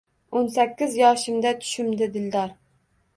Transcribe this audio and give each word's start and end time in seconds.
O’n 0.39 0.47
sakkiz 0.53 0.95
yoshimda 0.99 1.51
tushimda 1.65 2.09
dildor 2.17 2.57